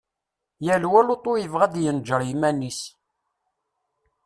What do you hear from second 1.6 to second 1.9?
ad